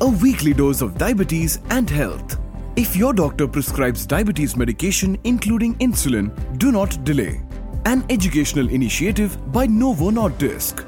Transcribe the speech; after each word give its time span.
a 0.00 0.08
weekly 0.08 0.52
dose 0.52 0.80
of 0.80 0.96
diabetes 0.96 1.58
and 1.70 1.88
health. 1.90 2.38
If 2.76 2.94
your 2.96 3.12
doctor 3.12 3.48
prescribes 3.48 4.06
diabetes 4.06 4.56
medication 4.56 5.18
including 5.24 5.74
insulin, 5.76 6.30
do 6.58 6.70
not 6.70 7.02
delay. 7.04 7.42
An 7.84 8.04
educational 8.08 8.68
initiative 8.68 9.36
by 9.52 9.66
Novo 9.66 10.10
Nordisk. 10.10 10.84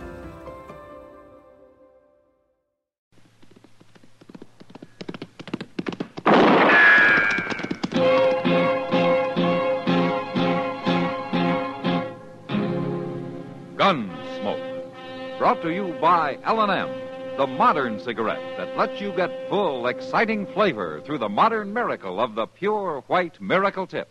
Gunsmoke. 13.77 15.39
Brought 15.39 15.63
to 15.63 15.73
you 15.73 15.97
by 16.01 16.39
L&M, 16.45 17.10
the 17.41 17.47
modern 17.47 17.99
cigarette 17.99 18.59
that 18.59 18.77
lets 18.77 19.01
you 19.01 19.11
get 19.13 19.49
full, 19.49 19.87
exciting 19.87 20.45
flavor 20.49 21.01
through 21.07 21.17
the 21.17 21.27
modern 21.27 21.73
miracle 21.73 22.21
of 22.21 22.35
the 22.35 22.47
pure 22.47 23.03
white 23.07 23.41
miracle 23.41 23.87
tip. 23.87 24.11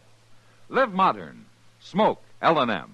Live 0.68 0.92
modern. 0.94 1.46
Smoke 1.80 2.24
L&M. 2.42 2.92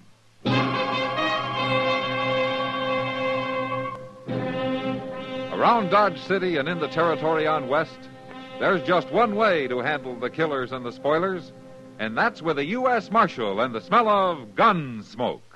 Around 5.54 5.88
Dodge 5.88 6.20
City 6.20 6.58
and 6.58 6.68
in 6.68 6.80
the 6.80 6.88
territory 6.88 7.46
on 7.46 7.66
West, 7.66 8.10
there's 8.60 8.86
just 8.86 9.10
one 9.10 9.36
way 9.36 9.66
to 9.68 9.78
handle 9.78 10.16
the 10.16 10.28
killers 10.28 10.70
and 10.70 10.84
the 10.84 10.92
spoilers, 10.92 11.50
and 11.98 12.14
that's 12.14 12.42
with 12.42 12.58
a 12.58 12.64
U.S. 12.66 13.10
Marshal 13.10 13.62
and 13.62 13.74
the 13.74 13.80
smell 13.80 14.06
of 14.10 14.54
gun 14.54 15.02
smoke. 15.02 15.55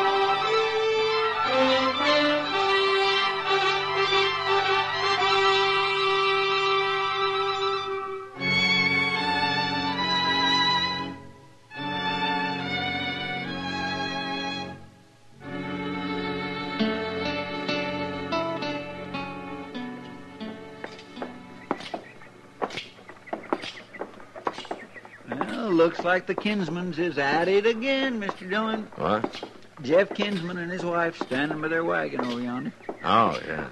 Looks 25.81 26.03
like 26.03 26.27
the 26.27 26.35
Kinsmans 26.35 26.99
is 26.99 27.17
at 27.17 27.47
it 27.47 27.65
again, 27.65 28.21
Mr. 28.21 28.47
Dillon. 28.47 28.87
What? 28.97 29.43
Jeff 29.81 30.13
Kinsman 30.13 30.59
and 30.59 30.71
his 30.71 30.85
wife 30.85 31.17
standing 31.17 31.59
by 31.59 31.69
their 31.69 31.83
wagon 31.83 32.21
over 32.21 32.39
yonder. 32.39 32.71
Oh, 33.03 33.39
yeah. 33.47 33.67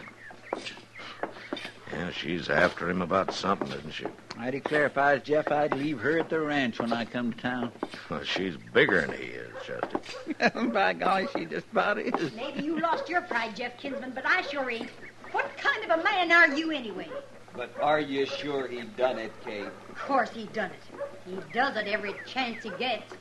Yeah, 1.93 2.09
she's 2.09 2.49
after 2.49 2.89
him 2.89 3.03
about 3.03 3.31
something, 3.31 3.67
isn't 3.67 3.91
she? 3.91 4.05
I 4.39 4.49
declare 4.49 4.87
if 4.87 4.97
I 4.97 5.13
was 5.13 5.21
Jeff, 5.21 5.51
I'd 5.51 5.77
leave 5.77 5.99
her 5.99 6.17
at 6.17 6.29
the 6.29 6.39
ranch 6.39 6.79
when 6.79 6.91
I 6.91 7.05
come 7.05 7.31
to 7.31 7.37
town. 7.39 7.71
Well, 8.09 8.23
she's 8.23 8.57
bigger 8.73 9.01
than 9.01 9.11
he 9.11 9.25
is, 9.25 9.51
Chester. 9.63 10.69
by 10.69 10.93
golly, 10.93 11.27
she 11.37 11.45
just 11.45 11.67
about 11.71 11.99
is. 11.99 12.33
Maybe 12.33 12.63
you 12.63 12.79
lost 12.79 13.07
your 13.07 13.21
pride, 13.21 13.55
Jeff 13.55 13.77
Kinsman, 13.77 14.13
but 14.15 14.25
I 14.25 14.41
sure 14.41 14.71
ain't. 14.71 14.89
What 15.31 15.55
kind 15.57 15.83
of 15.83 15.99
a 15.99 16.03
man 16.03 16.31
are 16.31 16.55
you 16.55 16.71
anyway? 16.71 17.07
But 17.55 17.71
are 17.79 17.99
you 17.99 18.25
sure 18.25 18.67
he 18.67 18.81
done 18.97 19.19
it, 19.19 19.31
Kate? 19.45 19.67
Of 19.89 19.99
course 19.99 20.31
he 20.31 20.45
done 20.45 20.71
it. 20.71 21.08
He 21.29 21.37
does 21.53 21.77
it 21.77 21.87
every 21.87 22.15
chance 22.25 22.63
he 22.63 22.71
gets. 22.71 23.13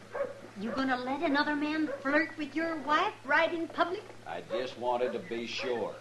You 0.61 0.71
gonna 0.71 0.97
let 0.97 1.23
another 1.23 1.55
man 1.55 1.89
flirt 2.01 2.31
with 2.39 2.57
your 2.57 2.77
wife 2.79 3.13
right 3.25 3.53
in 3.53 3.69
public? 3.69 4.03
I 4.27 4.43
just 4.51 4.79
wanted 4.79 5.13
to 5.13 5.19
be 5.19 5.47
sure. 5.47 5.95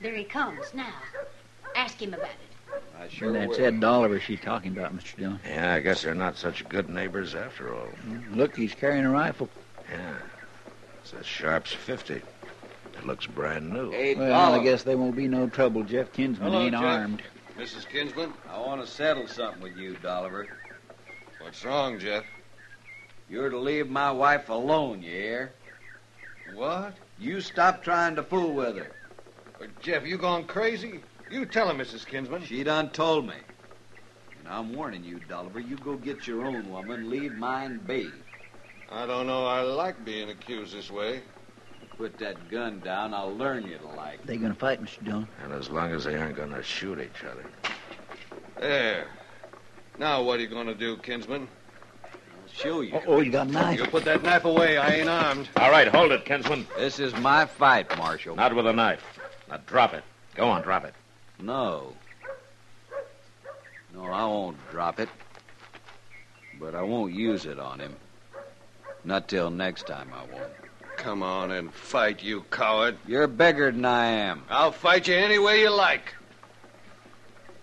There 0.00 0.14
he 0.14 0.24
comes 0.24 0.72
now. 0.72 0.94
Ask 1.74 2.00
him 2.00 2.14
about 2.14 2.28
it. 2.28 2.80
I 2.98 3.08
sure 3.08 3.32
That's 3.32 3.58
will. 3.58 3.66
Ed 3.66 3.80
Dolliver 3.80 4.20
she's 4.20 4.40
talking 4.40 4.76
about, 4.76 4.96
Mr. 4.96 5.16
Dillon. 5.16 5.40
Yeah, 5.44 5.74
I 5.74 5.80
guess 5.80 6.02
they're 6.02 6.14
not 6.14 6.36
such 6.36 6.68
good 6.68 6.88
neighbors 6.88 7.34
after 7.34 7.74
all. 7.74 7.88
Look, 8.30 8.56
he's 8.56 8.74
carrying 8.74 9.04
a 9.04 9.10
rifle. 9.10 9.48
Yeah. 9.90 10.14
It's 11.02 11.12
a 11.12 11.24
Sharps 11.24 11.72
50. 11.72 12.14
It 12.14 12.24
looks 13.06 13.26
brand 13.26 13.72
new. 13.72 13.90
Hey, 13.90 14.14
Well, 14.14 14.54
I 14.54 14.62
guess 14.62 14.82
there 14.84 14.96
won't 14.96 15.16
be 15.16 15.28
no 15.28 15.48
trouble. 15.48 15.82
Jeff 15.82 16.12
Kinsman 16.12 16.50
Hello, 16.50 16.64
ain't 16.64 16.72
Jeff. 16.72 16.82
armed. 16.82 17.22
Mrs. 17.58 17.88
Kinsman? 17.88 18.32
I 18.48 18.58
want 18.58 18.80
to 18.80 18.86
settle 18.86 19.26
something 19.26 19.62
with 19.62 19.76
you, 19.76 19.96
Dolliver. 20.02 20.46
What's 21.48 21.64
wrong, 21.64 21.98
Jeff? 21.98 22.24
You're 23.30 23.48
to 23.48 23.56
leave 23.56 23.88
my 23.88 24.10
wife 24.10 24.50
alone, 24.50 25.00
you 25.00 25.10
hear? 25.10 25.52
What? 26.52 26.92
You 27.18 27.40
stop 27.40 27.82
trying 27.82 28.16
to 28.16 28.22
fool 28.22 28.52
with 28.52 28.76
her. 28.76 28.90
Uh, 29.58 29.64
Jeff, 29.80 30.06
you 30.06 30.18
gone 30.18 30.44
crazy? 30.44 31.00
You 31.30 31.46
tell 31.46 31.70
him, 31.70 31.78
Mrs. 31.78 32.06
Kinsman. 32.06 32.44
She 32.44 32.62
done 32.64 32.90
told 32.90 33.26
me. 33.26 33.36
And 34.38 34.46
I'm 34.46 34.74
warning 34.74 35.02
you, 35.02 35.20
Dolliver, 35.26 35.58
you 35.58 35.78
go 35.78 35.96
get 35.96 36.26
your 36.26 36.44
own 36.44 36.70
woman, 36.70 37.08
leave 37.08 37.32
mine 37.32 37.80
be. 37.86 38.10
I 38.92 39.06
don't 39.06 39.26
know 39.26 39.46
I 39.46 39.62
like 39.62 40.04
being 40.04 40.28
accused 40.28 40.76
this 40.76 40.90
way. 40.90 41.22
Put 41.96 42.18
that 42.18 42.50
gun 42.50 42.80
down, 42.80 43.14
I'll 43.14 43.34
learn 43.34 43.66
you 43.66 43.78
to 43.78 43.88
like. 43.96 44.22
They 44.26 44.36
gonna 44.36 44.54
fight, 44.54 44.84
Mr. 44.84 45.02
Dillon? 45.02 45.28
And 45.42 45.54
as 45.54 45.70
long 45.70 45.92
as 45.92 46.04
they 46.04 46.16
aren't 46.16 46.36
going 46.36 46.52
to 46.52 46.62
shoot 46.62 47.00
each 47.00 47.24
other. 47.24 47.46
There. 48.60 49.06
Now 49.98 50.22
what 50.22 50.38
are 50.38 50.42
you 50.42 50.48
going 50.48 50.66
to 50.68 50.74
do, 50.74 50.96
Kinsman? 50.98 51.48
I'll 52.04 52.10
show 52.52 52.80
you. 52.82 52.92
Oh, 52.94 53.02
oh, 53.06 53.20
you 53.20 53.32
got 53.32 53.48
a 53.48 53.50
knife. 53.50 53.78
You 53.78 53.86
put 53.86 54.04
that 54.04 54.22
knife 54.22 54.44
away. 54.44 54.78
I 54.78 54.96
ain't 54.96 55.08
armed. 55.08 55.48
All 55.56 55.70
right, 55.70 55.88
hold 55.88 56.12
it, 56.12 56.24
Kinsman. 56.24 56.66
This 56.76 57.00
is 57.00 57.14
my 57.16 57.46
fight, 57.46 57.96
Marshal. 57.98 58.36
Not 58.36 58.54
with 58.54 58.66
a 58.66 58.72
knife. 58.72 59.02
Now 59.48 59.58
drop 59.66 59.94
it. 59.94 60.04
Go 60.34 60.48
on, 60.48 60.62
drop 60.62 60.84
it. 60.84 60.94
No. 61.40 61.92
No, 63.92 64.04
I 64.04 64.24
won't 64.24 64.56
drop 64.70 65.00
it. 65.00 65.08
But 66.60 66.74
I 66.74 66.82
won't 66.82 67.12
use 67.12 67.44
it 67.44 67.58
on 67.58 67.80
him. 67.80 67.96
Not 69.04 69.28
till 69.28 69.50
next 69.50 69.86
time 69.86 70.10
I 70.14 70.22
won't. 70.32 70.52
Come 70.96 71.22
on 71.22 71.52
and 71.52 71.72
fight, 71.72 72.22
you 72.22 72.42
coward. 72.50 72.98
You're 73.06 73.28
bigger 73.28 73.70
than 73.70 73.84
I 73.84 74.06
am. 74.06 74.42
I'll 74.50 74.72
fight 74.72 75.08
you 75.08 75.14
any 75.14 75.38
way 75.38 75.60
you 75.60 75.70
like. 75.70 76.14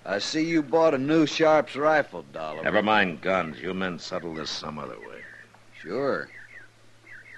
I 0.06 0.20
see 0.20 0.44
you 0.46 0.62
bought 0.62 0.94
a 0.94 1.00
new 1.00 1.26
Sharps 1.26 1.76
rifle, 1.76 2.24
Dollar. 2.32 2.64
Never 2.64 2.84
mind 2.84 3.22
guns. 3.22 3.60
You 3.60 3.74
men 3.74 3.98
settle 3.98 4.36
this 4.36 4.52
some 4.52 4.78
other 4.78 5.00
way. 5.00 5.18
Sure. 5.82 6.30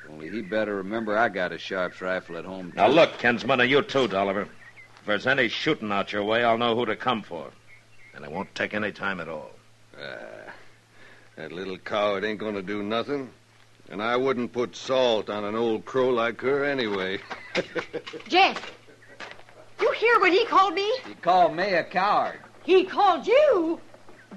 Only 0.09 0.29
he 0.29 0.41
better 0.41 0.75
remember 0.75 1.17
I 1.17 1.29
got 1.29 1.53
a 1.53 1.57
Sharps 1.57 2.01
rifle 2.01 2.37
at 2.37 2.43
home. 2.43 2.73
Now 2.75 2.87
too. 2.87 2.93
look, 2.93 3.17
Kinsman, 3.19 3.61
and 3.61 3.69
you 3.69 3.81
too, 3.81 4.09
Dolliver. 4.09 4.41
If 4.41 5.05
there's 5.05 5.27
any 5.27 5.47
shooting 5.47 5.93
out 5.93 6.11
your 6.11 6.25
way, 6.25 6.43
I'll 6.43 6.57
know 6.57 6.75
who 6.75 6.85
to 6.85 6.95
come 6.97 7.21
for. 7.21 7.51
And 8.13 8.25
it 8.25 8.31
won't 8.31 8.53
take 8.53 8.73
any 8.73 8.91
time 8.91 9.21
at 9.21 9.29
all. 9.29 9.51
Ah, 9.97 10.51
that 11.37 11.53
little 11.53 11.77
coward 11.77 12.25
ain't 12.25 12.39
going 12.39 12.55
to 12.55 12.61
do 12.61 12.83
nothing. 12.83 13.29
And 13.89 14.01
I 14.01 14.17
wouldn't 14.17 14.51
put 14.51 14.75
salt 14.75 15.29
on 15.29 15.45
an 15.45 15.55
old 15.55 15.85
crow 15.85 16.09
like 16.09 16.41
her 16.41 16.65
anyway. 16.65 17.19
Jeff, 18.27 18.73
you 19.79 19.91
hear 19.93 20.19
what 20.19 20.33
he 20.33 20.45
called 20.45 20.73
me? 20.73 20.91
He 21.07 21.13
called 21.13 21.55
me 21.55 21.73
a 21.73 21.83
coward. 21.85 22.39
He 22.67 22.83
called 22.83 23.25
you? 23.25 23.79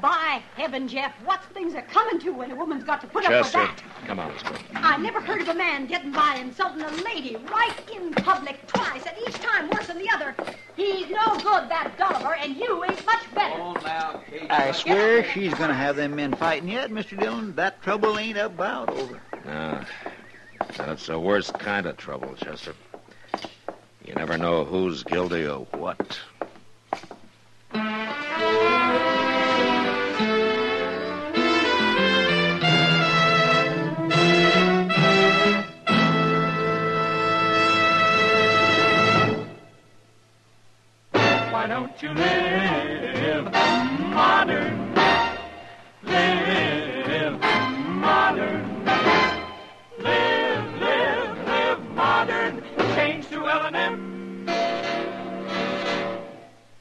By 0.00 0.40
heaven, 0.54 0.86
Jeff, 0.86 1.12
what 1.24 1.42
things 1.52 1.74
are 1.74 1.82
coming 1.82 2.20
to 2.20 2.30
when 2.30 2.52
a 2.52 2.54
woman's 2.54 2.84
got 2.84 3.00
to 3.00 3.08
put 3.08 3.24
up 3.24 3.32
with 3.32 3.52
Chester, 3.52 3.58
that? 3.58 3.82
come 4.06 4.20
on, 4.20 4.28
let's 4.28 4.44
go. 4.44 4.54
I 4.72 4.96
never 4.98 5.20
heard 5.20 5.42
of 5.42 5.48
a 5.48 5.54
man 5.54 5.86
getting 5.86 6.12
by 6.12 6.36
insulting 6.36 6.80
a 6.80 6.90
lady 7.02 7.36
right 7.50 7.74
in 7.92 8.12
public 8.12 8.64
twice, 8.68 9.02
and 9.04 9.16
each 9.26 9.34
time 9.40 9.68
worse 9.70 9.88
than 9.88 9.98
the 9.98 10.08
other. 10.14 10.36
He's 10.76 11.10
no 11.10 11.34
good, 11.38 11.68
that 11.68 11.96
Dolliver, 11.98 12.36
and 12.40 12.56
you 12.56 12.84
ain't 12.84 13.04
much 13.04 13.34
better. 13.34 13.60
Oh, 13.60 13.72
now, 13.84 14.22
Kate. 14.30 14.48
I 14.48 14.70
swear 14.70 15.24
she's 15.32 15.52
gonna 15.54 15.74
have 15.74 15.96
them 15.96 16.14
men 16.14 16.32
fighting 16.34 16.68
yet, 16.68 16.92
Mr. 16.92 17.18
Dillon. 17.18 17.52
That 17.56 17.82
trouble 17.82 18.16
ain't 18.16 18.38
about 18.38 18.90
over. 18.90 19.20
No, 19.44 19.82
that's 20.76 21.08
the 21.08 21.18
worst 21.18 21.58
kind 21.58 21.86
of 21.86 21.96
trouble, 21.96 22.36
Chester. 22.36 22.76
You 24.06 24.14
never 24.14 24.38
know 24.38 24.64
who's 24.64 25.02
guilty 25.02 25.46
of 25.46 25.66
what. 25.72 26.20
Live 42.02 43.52
modern. 43.52 44.94
Live 46.02 47.40
modern. 47.90 48.84
Live, 49.98 50.80
live, 50.80 51.46
live 51.46 51.84
modern. 51.90 52.64
Change 52.94 53.28
to 53.28 53.46
L&M. 53.46 54.48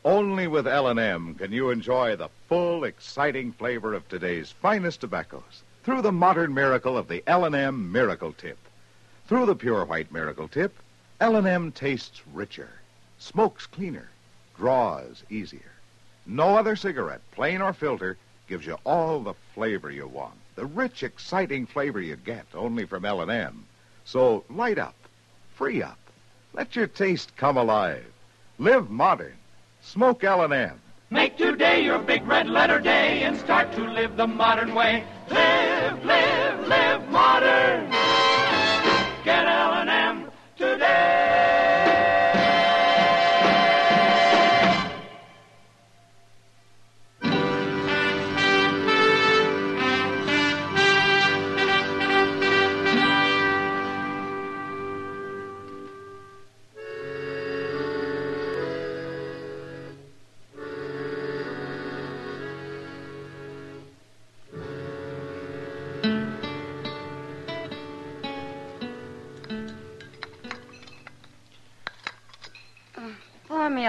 Only 0.06 0.48
with 0.48 0.66
L&M 0.66 1.36
can 1.36 1.52
you 1.52 1.70
enjoy 1.70 2.16
the 2.16 2.30
full, 2.48 2.86
exciting 2.86 3.52
flavor 3.52 3.94
of 3.94 4.08
today's 4.08 4.52
finest 4.52 5.02
tobaccos 5.02 5.64
through 5.84 6.02
the 6.02 6.14
modern 6.14 6.54
miracle 6.54 6.98
of 6.98 7.10
the 7.10 7.24
L&M 7.28 7.92
Miracle 7.92 8.32
Tip. 8.32 8.58
Through 9.28 9.48
the 9.48 9.56
pure 9.56 9.84
white 9.84 10.14
Miracle 10.14 10.48
Tip, 10.48 10.74
L&M 11.20 11.74
tastes 11.74 12.22
richer, 12.34 12.70
smokes 13.18 13.66
cleaner, 13.66 14.08
draws 14.60 15.24
easier. 15.30 15.72
No 16.26 16.58
other 16.58 16.76
cigarette, 16.76 17.22
plain 17.32 17.62
or 17.62 17.74
filter, 17.74 18.18
gives 18.48 18.66
you 18.66 18.78
all 18.86 19.22
the 19.22 19.34
flavor 19.56 19.90
you 19.90 20.06
want. 20.06 20.36
The 20.56 20.66
rich, 20.66 21.02
exciting 21.02 21.66
flavor 21.66 22.02
you 22.02 22.18
get 22.18 22.46
only 22.54 22.86
from 22.86 23.06
L&M. 23.06 23.66
So 24.04 24.44
light 24.50 24.78
up, 24.78 24.96
free 25.56 25.82
up, 25.82 25.98
let 26.54 26.76
your 26.76 26.88
taste 26.88 27.36
come 27.38 27.58
alive. 27.58 28.06
Live 28.58 28.90
modern. 28.90 29.38
Smoke 29.82 30.24
L&M. 30.24 30.82
Make 31.10 31.38
today 31.38 31.84
your 31.86 32.00
big 32.00 32.28
red 32.28 32.50
letter 32.50 32.80
day 32.80 33.24
and 33.24 33.38
start 33.38 33.72
to 33.74 33.84
live 33.84 34.18
the 34.18 34.28
modern 34.28 34.76
way. 34.76 35.06
Live, 35.30 36.04
live, 36.04 36.19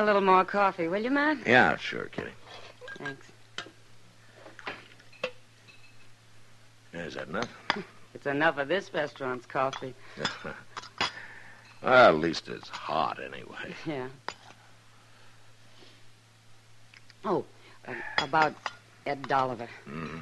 a 0.00 0.04
little 0.04 0.22
more 0.22 0.44
coffee, 0.44 0.88
will 0.88 1.02
you, 1.02 1.10
Matt? 1.10 1.46
Yeah, 1.46 1.76
sure, 1.76 2.06
Kitty. 2.06 2.30
Thanks. 2.96 3.26
Is 6.94 7.14
that 7.14 7.28
enough? 7.28 7.50
It's 8.12 8.26
enough 8.26 8.58
of 8.58 8.66
this 8.66 8.92
restaurant's 8.92 9.46
coffee. 9.46 9.94
well, 10.44 12.08
at 12.08 12.16
least 12.16 12.48
it's 12.48 12.68
hot 12.68 13.20
anyway. 13.22 13.74
Yeah. 13.86 14.08
Oh, 17.24 17.44
uh, 17.86 17.92
about 18.18 18.52
Ed 19.06 19.28
Dolliver. 19.28 19.68
hmm 19.84 20.18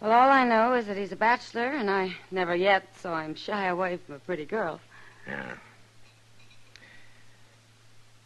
Well, 0.00 0.10
all 0.10 0.30
I 0.30 0.44
know 0.44 0.74
is 0.74 0.86
that 0.86 0.96
he's 0.96 1.12
a 1.12 1.16
bachelor, 1.16 1.68
and 1.68 1.88
I 1.88 2.16
never 2.32 2.56
yet 2.56 2.88
saw 3.00 3.22
him 3.22 3.36
shy 3.36 3.66
away 3.66 3.98
from 3.98 4.16
a 4.16 4.18
pretty 4.18 4.46
girl. 4.46 4.80
Yeah. 5.28 5.52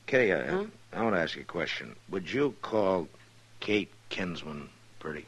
Kitty, 0.06 0.32
I, 0.32 0.46
Huh? 0.46 0.64
I 0.92 1.02
want 1.02 1.16
to 1.16 1.20
ask 1.20 1.34
you 1.36 1.42
a 1.42 1.44
question. 1.44 1.96
Would 2.10 2.30
you 2.30 2.54
call 2.62 3.08
Kate 3.60 3.90
Kinsman 4.08 4.68
pretty? 4.98 5.26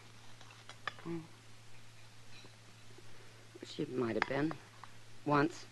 She 3.67 3.87
might 3.95 4.15
have 4.15 4.29
been. 4.29 4.53
Once. 5.27 5.65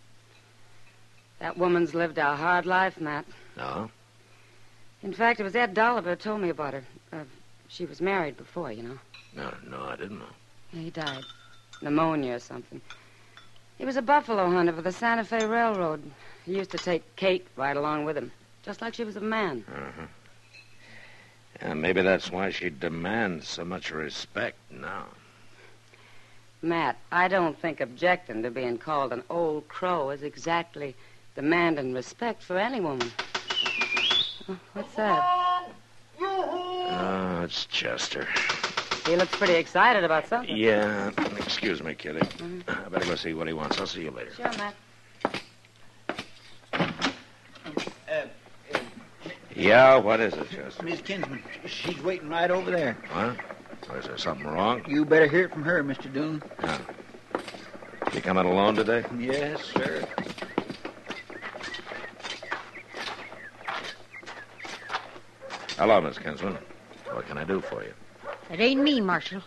That 1.39 1.57
woman's 1.57 1.93
lived 1.93 2.17
a 2.17 2.35
hard 2.35 2.65
life, 2.65 2.99
Matt. 2.99 3.25
No? 3.55 3.89
In 5.03 5.13
fact, 5.13 5.39
it 5.39 5.43
was 5.43 5.55
Ed 5.55 5.73
Dolliver 5.73 6.11
who 6.11 6.15
told 6.15 6.41
me 6.41 6.49
about 6.49 6.73
her. 6.73 6.83
Uh, 7.11 7.23
she 7.67 7.85
was 7.85 8.01
married 8.01 8.37
before, 8.37 8.71
you 8.71 8.83
know. 8.83 8.99
No, 9.35 9.53
no, 9.67 9.83
I 9.83 9.95
didn't 9.95 10.19
know. 10.19 10.25
He 10.71 10.89
died. 10.89 11.23
Pneumonia 11.81 12.35
or 12.35 12.39
something. 12.39 12.81
He 13.77 13.85
was 13.85 13.97
a 13.97 14.01
buffalo 14.01 14.49
hunter 14.49 14.73
for 14.73 14.81
the 14.81 14.91
Santa 14.91 15.23
Fe 15.23 15.45
Railroad. 15.45 16.01
He 16.45 16.55
used 16.55 16.71
to 16.71 16.77
take 16.77 17.15
Kate 17.15 17.45
right 17.55 17.77
along 17.77 18.05
with 18.05 18.17
him, 18.17 18.31
just 18.67 18.81
like 18.81 18.93
she 18.93 19.05
was 19.05 19.15
a 19.15 19.21
man. 19.21 19.63
Uh-huh. 19.73 20.07
Yeah, 21.61 21.73
maybe 21.73 22.01
that's 22.01 22.29
why 22.29 22.51
she 22.51 22.69
demands 22.69 23.47
so 23.47 23.63
much 23.63 23.91
respect 23.91 24.57
now. 24.69 25.05
Matt, 26.61 26.97
I 27.09 27.29
don't 27.29 27.57
think 27.57 27.79
objecting 27.79 28.43
to 28.43 28.51
being 28.51 28.77
called 28.77 29.13
an 29.13 29.23
old 29.29 29.69
crow 29.69 30.09
is 30.09 30.21
exactly 30.21 30.95
demanding 31.33 31.93
respect 31.93 32.43
for 32.43 32.57
any 32.57 32.81
woman. 32.81 33.09
Oh, 34.49 34.59
What's 34.73 34.95
that? 34.95 35.71
Oh, 36.19 37.41
it's 37.43 37.67
Chester. 37.67 38.27
He 39.05 39.15
looks 39.15 39.33
pretty 39.37 39.53
excited 39.53 40.03
about 40.03 40.27
something. 40.27 40.57
Yeah, 40.57 41.11
excuse 41.37 41.81
me, 41.81 41.95
Kitty. 41.95 42.19
Mm-hmm. 42.19 42.69
I 42.69 42.89
better 42.89 43.05
go 43.05 43.15
see 43.15 43.33
what 43.33 43.47
he 43.47 43.53
wants. 43.53 43.79
I'll 43.79 43.87
see 43.87 44.03
you 44.03 44.11
later. 44.11 44.33
Sure, 44.33 44.51
Matt. 44.57 44.75
Yeah, 49.57 49.97
what 49.97 50.19
is 50.19 50.35
it, 50.35 50.51
Chester? 50.51 50.83
Miss 50.83 51.01
Kinsman, 51.01 51.41
she's 51.65 51.99
waiting 52.03 52.29
right 52.29 52.51
over 52.51 52.69
there. 52.69 52.95
What? 53.11 53.97
Is 53.97 54.05
there 54.05 54.17
something 54.17 54.45
wrong? 54.45 54.85
You 54.87 55.03
better 55.03 55.25
hear 55.25 55.45
it 55.45 55.51
from 55.51 55.63
her, 55.63 55.83
Mr. 55.83 56.13
Doon. 56.13 56.43
You 58.13 58.21
coming 58.21 58.45
alone 58.45 58.75
today? 58.75 59.03
Yes, 59.17 59.63
sir. 59.63 60.07
Hello, 65.77 66.01
Miss 66.01 66.19
Kinsman. 66.19 66.55
What 67.11 67.27
can 67.27 67.39
I 67.39 67.43
do 67.43 67.59
for 67.59 67.83
you? 67.83 67.93
It 68.51 68.59
ain't 68.59 68.81
me, 68.81 69.01
Marshal. 69.01 69.41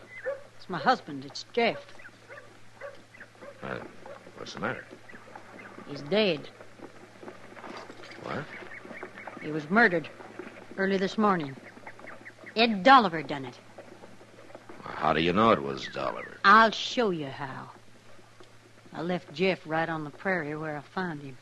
It's 0.59 0.69
my 0.69 0.79
husband. 0.79 1.25
It's 1.25 1.45
Jeff. 1.53 1.79
Uh, 3.63 3.77
what's 4.39 4.55
the 4.55 4.61
matter? 4.61 4.85
He's 5.89 6.03
dead. 6.03 6.49
What? 8.25 8.45
He 9.51 9.53
was 9.53 9.69
murdered 9.69 10.09
early 10.79 10.97
this 10.97 11.19
morning. 11.19 11.57
Ed 12.55 12.85
Dolliver 12.85 13.21
done 13.21 13.45
it. 13.45 13.59
How 14.85 15.13
do 15.13 15.21
you 15.21 15.33
know 15.33 15.51
it 15.51 15.61
was 15.61 15.89
Dolliver? 15.89 16.37
I'll 16.45 16.71
show 16.71 17.11
you 17.11 17.27
how. 17.27 17.69
I 18.93 19.03
left 19.03 19.33
Jeff 19.33 19.59
right 19.67 19.89
on 19.89 20.05
the 20.05 20.11
prairie 20.11 20.55
where 20.55 20.77
I 20.77 20.83
found 20.83 21.23
him. 21.23 21.37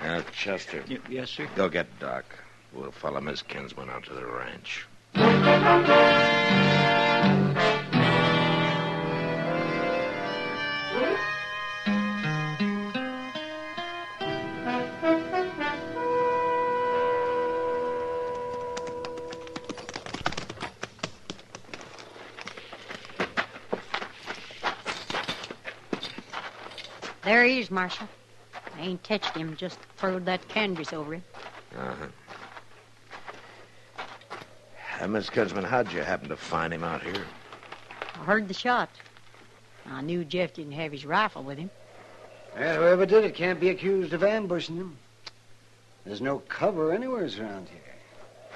Uh, 0.00 0.22
Chester. 0.32 0.82
yes, 1.10 1.28
sir. 1.28 1.46
Go 1.54 1.68
get 1.68 1.86
Doc. 1.98 2.24
We'll 2.72 2.90
follow 2.90 3.20
Miss 3.20 3.42
Kinsman 3.42 3.90
out 3.90 4.04
to 4.04 4.14
the 4.14 4.24
ranch. 4.24 4.86
There 27.68 27.76
he 27.76 27.84
is, 27.84 27.90
Marshal. 27.90 28.08
I 28.76 28.80
ain't 28.80 29.04
touched 29.04 29.36
him, 29.36 29.56
just 29.56 29.78
furled 29.96 30.24
that 30.26 30.46
canvas 30.48 30.92
over 30.92 31.14
him. 31.14 31.24
Uh-huh. 31.76 32.06
Uh, 35.00 35.06
Miss 35.08 35.30
Kinsman, 35.30 35.64
how'd 35.64 35.92
you 35.92 36.00
happen 36.00 36.28
to 36.28 36.36
find 36.36 36.72
him 36.72 36.82
out 36.82 37.02
here? 37.02 37.24
I 38.14 38.24
heard 38.24 38.48
the 38.48 38.54
shot. 38.54 38.88
I 39.86 40.00
knew 40.00 40.24
Jeff 40.24 40.54
didn't 40.54 40.72
have 40.72 40.92
his 40.92 41.06
rifle 41.06 41.42
with 41.42 41.58
him. 41.58 41.70
Well, 42.56 42.76
whoever 42.76 43.06
did 43.06 43.24
it 43.24 43.34
can't 43.34 43.60
be 43.60 43.68
accused 43.68 44.12
of 44.12 44.24
ambushing 44.24 44.76
him. 44.76 44.96
There's 46.04 46.20
no 46.20 46.38
cover 46.48 46.92
anywhere 46.92 47.28
around 47.38 47.68
here. 47.68 47.94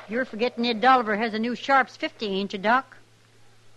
You're 0.09 0.25
forgetting 0.25 0.67
Ed 0.67 0.81
Dolliver 0.81 1.17
has 1.17 1.35
a 1.35 1.39
new 1.39 1.55
Sharps 1.55 1.97
50, 1.97 2.27
ain't 2.27 2.53
you, 2.53 2.59
Doc? 2.59 2.97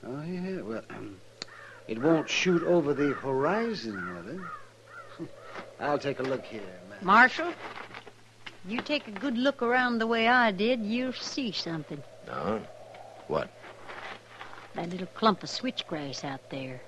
Oh, 0.06 0.24
yeah. 0.24 0.62
Well, 0.62 0.84
um, 0.90 1.18
it 1.88 2.02
won't 2.02 2.30
shoot 2.30 2.64
over 2.64 2.94
the 2.94 3.14
horizon, 3.14 3.96
Mother. 3.96 4.50
I'll 5.80 6.00
take 6.00 6.20
a 6.20 6.24
look 6.24 6.46
here, 6.46 6.62
man. 6.90 7.00
Marshal, 7.02 7.52
you 8.68 8.82
take 8.82 9.08
a 9.08 9.12
good 9.12 9.38
look 9.38 9.62
around 9.62 10.00
the 10.00 10.08
way 10.08 10.28
I 10.28 10.52
did, 10.52 10.82
you'll 10.82 11.14
see 11.14 11.52
something. 11.52 12.02
No? 12.28 12.62
What? 13.28 13.50
That 14.74 14.90
little 14.90 15.08
clump 15.08 15.44
of 15.44 15.50
switchgrass 15.50 16.24
out 16.24 16.50
there. 16.50 16.82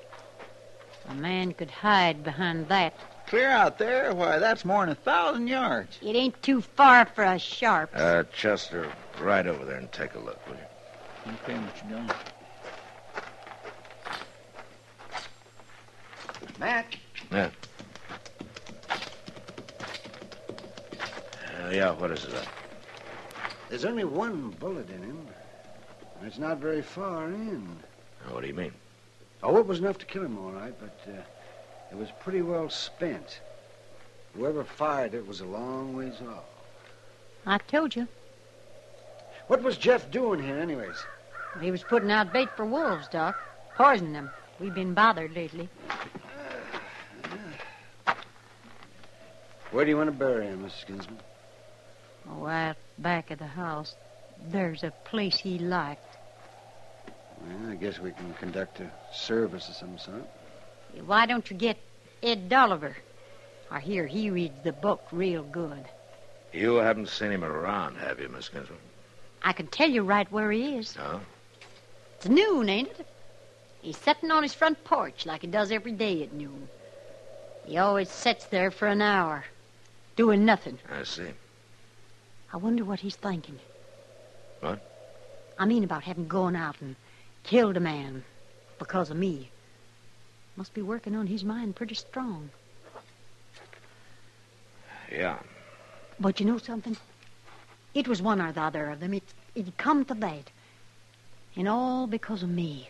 A 1.10 1.14
man 1.16 1.54
could 1.54 1.72
hide 1.72 2.24
behind 2.24 2.68
that 2.70 2.94
Clear 3.28 3.50
out 3.50 3.78
there? 3.78 4.14
Why, 4.16 4.40
that's 4.40 4.64
more 4.64 4.86
than 4.86 4.94
a 4.94 4.96
thousand 4.96 5.48
yards. 5.48 6.00
It 6.02 6.16
ain't 6.16 6.42
too 6.42 6.62
far 6.62 7.06
for 7.06 7.26
a 7.26 7.38
sharp. 7.38 7.90
Uh, 7.94 8.24
Chester, 8.34 8.90
right 9.20 9.46
over 9.46 9.66
there 9.66 9.76
and 9.76 9.92
take 9.92 10.16
a 10.16 10.20
look, 10.20 10.40
will 10.48 10.56
you? 10.56 11.34
Okay, 11.44 11.54
Mr. 11.54 11.90
Dillon. 11.90 12.12
Matt, 16.58 16.86
Yeah. 17.30 17.50
Uh, 21.68 21.72
yeah, 21.72 21.92
what 21.92 22.12
is 22.12 22.24
it? 22.24 22.34
Uh, 22.34 22.42
there's 23.68 23.84
only 23.84 24.06
one 24.06 24.52
bullet 24.52 24.90
in 24.90 25.04
him. 25.04 25.28
And 26.18 26.28
it's 26.28 26.38
not 26.38 26.60
very 26.60 26.82
far 26.82 27.26
in. 27.26 27.68
what 28.30 28.42
do 28.42 28.48
you 28.48 28.54
mean? 28.54 28.72
Oh, 29.44 29.58
it 29.58 29.68
was 29.68 29.80
enough 29.80 29.98
to 29.98 30.06
kill 30.06 30.24
him, 30.24 30.38
all 30.38 30.52
right, 30.52 30.74
but 30.80 30.98
uh, 31.12 31.22
it 31.92 31.98
was 31.98 32.08
pretty 32.22 32.42
well 32.42 32.70
spent. 32.70 33.42
Whoever 34.34 34.64
fired 34.64 35.14
it 35.14 35.28
was 35.28 35.42
a 35.42 35.46
long 35.46 35.94
ways 35.94 36.16
off. 36.30 36.46
I 37.46 37.58
told 37.58 37.96
you. 37.96 38.08
What 39.48 39.62
was 39.62 39.78
Jeff 39.78 40.10
doing 40.10 40.42
here, 40.42 40.58
anyways? 40.58 41.04
He 41.60 41.72
was 41.72 41.84
putting 41.84 42.12
out 42.12 42.32
bait 42.32 42.50
for 42.56 42.66
wolves, 42.66 43.10
Doc. 43.10 43.38
Poisoning 43.76 44.14
them. 44.14 44.30
We've 44.60 44.74
been 44.74 44.94
bothered 44.94 45.36
lately. 45.36 45.68
Where 49.72 49.84
do 49.84 49.92
you 49.92 49.98
want 49.98 50.08
to 50.08 50.16
bury 50.16 50.48
him, 50.48 50.64
Mrs. 50.64 50.86
Kinsman? 50.86 51.18
Oh, 52.30 52.46
out 52.46 52.78
back 52.98 53.32
of 53.32 53.40
the 53.40 53.48
house. 53.48 53.96
There's 54.50 54.84
a 54.84 54.92
place 55.06 55.38
he 55.38 55.60
liked. 55.60 56.18
Well, 57.42 57.72
I 57.72 57.76
guess 57.76 58.00
we 58.00 58.12
can 58.12 58.34
conduct 58.36 58.80
a 58.80 58.90
service 59.14 59.70
of 59.70 59.76
some 59.76 59.98
sort. 59.98 60.26
Why 61.06 61.26
don't 61.26 61.50
you 61.50 61.58
get 61.58 61.78
Ed 62.24 62.50
Dolliver? 62.50 62.96
I 63.70 63.80
hear 63.80 64.08
he 64.08 64.30
reads 64.30 64.64
the 64.64 64.72
book 64.72 65.02
real 65.12 65.44
good. 65.44 65.86
You 66.54 66.76
haven't 66.76 67.10
seen 67.10 67.32
him 67.32 67.44
around, 67.44 67.96
have 67.98 68.20
you, 68.20 68.30
Miss 68.30 68.50
Kinsman? 68.50 68.80
I 69.44 69.54
can 69.54 69.68
tell 69.68 69.90
you 69.90 70.04
right 70.04 70.32
where 70.32 70.52
he 70.52 70.78
is. 70.78 70.96
No? 70.96 71.22
It's 72.16 72.28
noon, 72.28 72.70
ain't 72.70 72.90
it? 73.00 73.06
He's 73.82 73.98
sitting 73.98 74.32
on 74.32 74.44
his 74.44 74.54
front 74.54 74.84
porch 74.84 75.26
like 75.26 75.42
he 75.42 75.48
does 75.48 75.72
every 75.72 75.92
day 75.92 76.24
at 76.24 76.34
noon. 76.34 76.68
He 77.66 77.78
always 77.78 78.10
sits 78.10 78.46
there 78.46 78.72
for 78.72 78.88
an 78.88 79.02
hour, 79.02 79.46
doing 80.16 80.46
nothing. 80.46 80.80
I 80.90 81.04
see. 81.04 81.28
I 82.54 82.58
wonder 82.58 82.84
what 82.84 83.00
he's 83.00 83.16
thinking. 83.16 83.60
What? 84.62 84.80
I 85.60 85.66
mean 85.66 85.84
about 85.84 86.04
having 86.04 86.28
gone 86.28 86.56
out 86.56 86.76
and 86.82 86.96
killed 87.44 87.78
a 87.78 87.82
man 87.82 88.24
because 88.80 89.10
of 89.10 89.18
me. 89.18 89.50
Must 90.56 90.74
be 90.74 90.82
working 90.82 91.16
on 91.16 91.28
his 91.28 91.44
mind 91.44 91.76
pretty 91.76 91.96
strong. 91.96 92.50
Yeah. 95.12 95.40
But 96.20 96.40
you 96.40 96.46
know 96.46 96.58
something? 96.58 96.98
It 97.94 98.08
was 98.08 98.22
one 98.22 98.42
or 98.42 98.52
the 98.52 98.62
other 98.62 98.90
of 98.90 99.00
them. 99.00 99.14
It, 99.14 99.24
it 99.56 99.78
come 99.78 100.06
to 100.06 100.14
that. 100.16 100.50
And 101.56 101.68
all 101.68 102.08
because 102.08 102.44
of 102.44 102.50
me. 102.50 102.90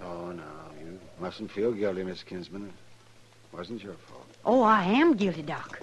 Oh, 0.00 0.30
no, 0.32 0.42
you 0.78 0.98
mustn't 1.20 1.50
feel 1.50 1.72
guilty, 1.72 2.04
Miss 2.04 2.22
Kinsman. 2.22 2.66
It 2.66 3.56
wasn't 3.56 3.82
your 3.82 3.94
fault. 3.94 4.26
Oh, 4.44 4.62
I 4.62 4.84
am 4.84 5.14
guilty, 5.14 5.42
Doc. 5.42 5.80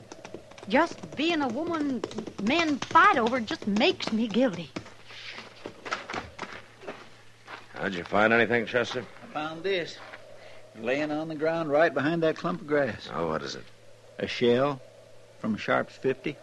Just 0.71 0.97
being 1.17 1.41
a 1.41 1.49
woman 1.49 2.01
men 2.39 2.77
fight 2.77 3.17
over 3.17 3.41
just 3.41 3.67
makes 3.67 4.13
me 4.13 4.29
guilty. 4.29 4.69
How'd 7.73 7.93
you 7.93 8.05
find 8.05 8.31
anything, 8.31 8.65
Chester? 8.65 9.03
I 9.21 9.33
found 9.33 9.63
this 9.63 9.97
laying 10.81 11.11
on 11.11 11.27
the 11.27 11.35
ground 11.35 11.69
right 11.69 11.93
behind 11.93 12.23
that 12.23 12.37
clump 12.37 12.61
of 12.61 12.67
grass. 12.67 13.09
Oh, 13.13 13.27
what 13.27 13.41
is 13.41 13.55
it? 13.55 13.65
A 14.19 14.27
shell 14.27 14.79
from 15.41 15.55
a 15.55 15.57
Sharps 15.57 15.95
50. 15.95 16.37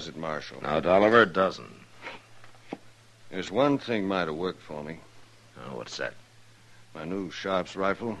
Does 0.00 0.08
it, 0.08 0.16
Marshal? 0.16 0.62
No, 0.62 0.80
Dolliver, 0.80 1.24
it 1.24 1.34
doesn't. 1.34 1.68
There's 3.28 3.50
one 3.50 3.76
thing 3.76 4.08
might 4.08 4.28
have 4.28 4.34
worked 4.34 4.62
for 4.62 4.82
me. 4.82 4.96
Oh, 5.58 5.76
what's 5.76 5.98
that? 5.98 6.14
My 6.94 7.04
new 7.04 7.30
Sharps 7.30 7.76
rifle. 7.76 8.16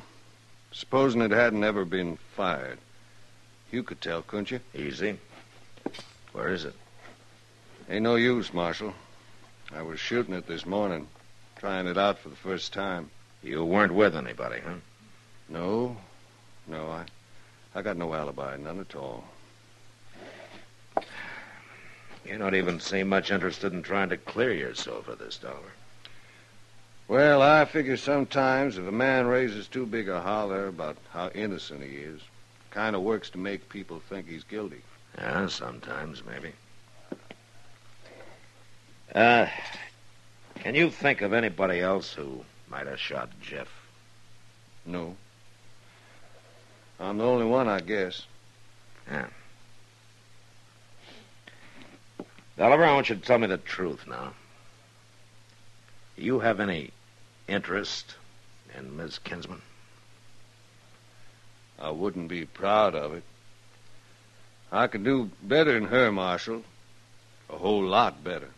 Supposing 0.72 1.22
it 1.22 1.30
hadn't 1.30 1.64
ever 1.64 1.86
been 1.86 2.18
fired. 2.36 2.78
You 3.72 3.82
could 3.82 4.02
tell, 4.02 4.20
couldn't 4.20 4.50
you? 4.50 4.60
Easy. 4.74 5.18
Where 6.34 6.50
is 6.50 6.66
it? 6.66 6.74
Ain't 7.88 8.02
no 8.02 8.16
use, 8.16 8.52
Marshal. 8.52 8.92
I 9.74 9.80
was 9.80 9.98
shooting 9.98 10.34
it 10.34 10.46
this 10.46 10.66
morning, 10.66 11.08
trying 11.56 11.86
it 11.86 11.96
out 11.96 12.18
for 12.18 12.28
the 12.28 12.36
first 12.36 12.74
time. 12.74 13.10
You 13.42 13.64
weren't 13.64 13.94
with 13.94 14.14
anybody, 14.14 14.60
huh? 14.62 14.74
No, 15.48 15.96
no, 16.66 16.90
I, 16.90 17.06
I 17.74 17.80
got 17.80 17.96
no 17.96 18.12
alibi, 18.12 18.58
none 18.58 18.80
at 18.80 18.94
all. 18.94 19.24
You 22.24 22.38
don't 22.38 22.54
even 22.54 22.80
seem 22.80 23.08
much 23.08 23.30
interested 23.30 23.72
in 23.72 23.82
trying 23.82 24.10
to 24.10 24.16
clear 24.16 24.52
yourself 24.52 25.08
of 25.08 25.18
this, 25.18 25.38
Dolliver. 25.38 25.72
Well, 27.08 27.42
I 27.42 27.64
figure 27.64 27.96
sometimes 27.96 28.78
if 28.78 28.86
a 28.86 28.92
man 28.92 29.26
raises 29.26 29.66
too 29.66 29.84
big 29.84 30.08
a 30.08 30.20
holler 30.20 30.68
about 30.68 30.96
how 31.12 31.30
innocent 31.30 31.82
he 31.82 31.96
is, 31.96 32.20
kind 32.70 32.94
of 32.94 33.02
works 33.02 33.30
to 33.30 33.38
make 33.38 33.68
people 33.68 34.00
think 34.08 34.28
he's 34.28 34.44
guilty. 34.44 34.82
Yeah, 35.18 35.48
sometimes, 35.48 36.22
maybe. 36.24 36.52
Uh, 39.12 39.46
can 40.56 40.76
you 40.76 40.90
think 40.90 41.20
of 41.20 41.32
anybody 41.32 41.80
else 41.80 42.12
who 42.12 42.44
might 42.70 42.86
have 42.86 43.00
shot 43.00 43.28
Jeff? 43.42 43.68
No. 44.86 45.16
I'm 47.00 47.18
the 47.18 47.24
only 47.24 47.46
one, 47.46 47.66
I 47.66 47.80
guess. 47.80 48.24
Yeah. 49.10 49.26
Dolliver, 52.56 52.84
I 52.84 52.94
want 52.94 53.08
you 53.08 53.16
to 53.16 53.22
tell 53.22 53.38
me 53.38 53.46
the 53.46 53.56
truth 53.56 54.06
now. 54.06 54.32
Do 56.16 56.22
you 56.22 56.40
have 56.40 56.60
any 56.60 56.90
interest 57.48 58.14
in 58.76 58.96
Miss 58.96 59.18
Kinsman? 59.18 59.62
I 61.78 61.90
wouldn't 61.90 62.28
be 62.28 62.44
proud 62.44 62.94
of 62.94 63.14
it. 63.14 63.22
I 64.70 64.86
could 64.86 65.02
do 65.02 65.30
better 65.42 65.72
than 65.72 65.88
her, 65.88 66.12
Marshal. 66.12 66.62
A 67.48 67.56
whole 67.56 67.84
lot 67.84 68.22
better. 68.22 68.48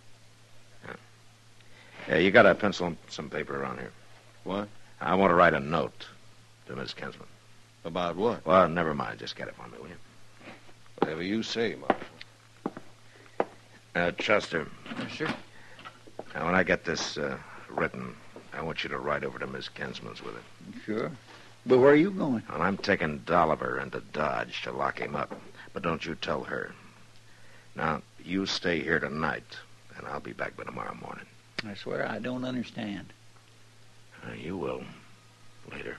Yeah, 2.08 2.16
you 2.16 2.32
got 2.32 2.46
a 2.46 2.54
pencil 2.54 2.88
and 2.88 2.96
some 3.08 3.30
paper 3.30 3.61
around 3.61 3.78
here. 3.78 3.92
What? 4.44 4.68
I 5.00 5.14
want 5.14 5.30
to 5.30 5.34
write 5.34 5.54
a 5.54 5.61
note 5.61 6.06
to 6.66 6.75
Miss 6.75 6.92
Kinsman. 6.92 7.28
About 7.84 8.16
what? 8.16 8.44
Well, 8.44 8.68
never 8.68 8.94
mind. 8.94 9.20
Just 9.20 9.37
get 9.37 9.49
it 9.49 9.54
for 9.54 9.68
me, 9.68 9.78
will 9.80 9.88
you? 9.88 9.96
Whatever 10.99 11.22
you 11.22 11.42
say, 11.42 11.76
Marshal. 11.76 11.96
Uh, 13.94 14.11
Chester. 14.12 14.66
sure. 15.08 15.28
Now, 16.34 16.46
when 16.46 16.54
I 16.54 16.62
get 16.62 16.84
this 16.84 17.18
uh, 17.18 17.37
written, 17.68 18.14
I 18.52 18.62
want 18.62 18.84
you 18.84 18.90
to 18.90 18.99
ride 18.99 19.25
over 19.25 19.38
to 19.38 19.46
Miss 19.46 19.68
Kinsman's 19.68 20.22
with 20.22 20.34
it. 20.37 20.42
Sure. 20.84 21.11
But 21.66 21.78
where 21.78 21.92
are 21.92 21.96
you 21.96 22.11
going? 22.11 22.42
Well, 22.49 22.62
I'm 22.62 22.78
taking 22.78 23.18
Dolliver 23.20 23.80
into 23.80 24.00
Dodge 24.12 24.62
to 24.62 24.72
lock 24.72 24.99
him 24.99 25.14
up. 25.14 25.38
But 25.72 25.82
don't 25.82 26.04
you 26.04 26.14
tell 26.14 26.42
her. 26.44 26.72
Now, 27.76 28.02
you 28.25 28.46
stay 28.46 28.80
here 28.80 28.99
tonight, 28.99 29.56
and 29.96 30.06
I'll 30.06 30.20
be 30.20 30.32
back 30.32 30.56
by 30.56 30.64
tomorrow 30.64 30.94
morning. 30.94 31.26
I 31.66 31.75
swear 31.75 32.08
I 32.08 32.18
don't 32.18 32.44
understand. 32.44 33.12
Uh, 34.26 34.32
you 34.34 34.56
will. 34.56 34.82
Later. 35.70 35.96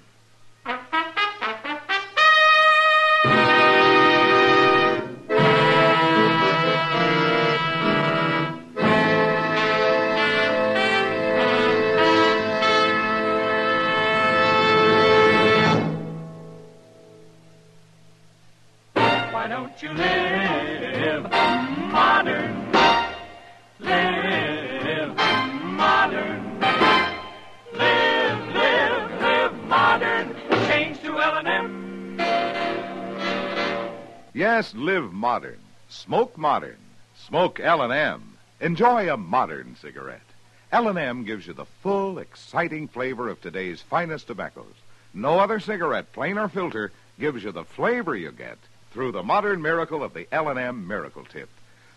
Yes, 34.35 34.73
live 34.73 35.13
modern. 35.13 35.59
Smoke 35.89 36.39
modern. 36.39 36.77
Smoke 37.27 37.59
L&M. 37.59 38.33
Enjoy 38.59 39.13
a 39.13 39.15
modern 39.15 39.75
cigarette. 39.79 40.21
L&M 40.71 41.23
gives 41.23 41.45
you 41.45 41.53
the 41.53 41.67
full, 41.83 42.17
exciting 42.17 42.87
flavor 42.87 43.29
of 43.29 43.39
today's 43.39 43.81
finest 43.81 44.25
tobaccos. 44.25 44.73
No 45.13 45.39
other 45.39 45.59
cigarette, 45.59 46.11
plain 46.13 46.39
or 46.39 46.49
filter, 46.49 46.91
gives 47.19 47.43
you 47.43 47.51
the 47.51 47.63
flavor 47.63 48.15
you 48.15 48.31
get 48.31 48.57
through 48.89 49.11
the 49.11 49.21
modern 49.21 49.61
miracle 49.61 50.03
of 50.03 50.15
the 50.15 50.27
L&M 50.31 50.87
Miracle 50.87 51.25
Tip. 51.25 51.49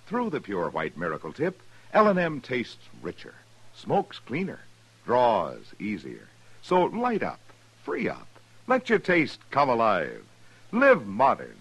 Through 0.07 0.29
the 0.29 0.41
pure 0.43 0.69
white 0.69 0.99
Miracle 0.99 1.33
Tip, 1.33 1.63
L&M 1.95 2.43
tastes 2.43 2.87
richer, 3.01 3.35
smokes 3.75 4.19
cleaner, 4.19 4.61
draws 5.07 5.73
easier. 5.79 6.29
So 6.61 6.83
light 6.83 7.23
up, 7.23 7.41
free 7.83 8.11
up, 8.11 8.29
let 8.67 8.91
your 8.91 8.99
taste 8.99 9.41
come 9.51 9.71
alive. 9.71 10.23
Live 10.71 11.07
modern. 11.07 11.57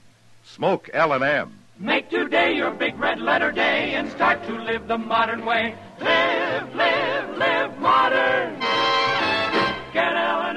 Smoke 0.46 0.90
L&M. 0.94 1.60
Make 1.78 2.10
today 2.10 2.56
your 2.56 2.72
big 2.72 2.98
red 2.98 3.20
letter 3.20 3.52
day 3.52 3.96
and 3.96 4.10
start 4.12 4.42
to 4.48 4.54
live 4.54 4.88
the 4.88 4.98
modern 4.98 5.46
way. 5.46 5.76
Live, 6.00 6.74
live, 6.76 7.38
live 7.38 7.78
modern. 7.80 8.60
Get 9.92 10.16
L&M 10.16 10.55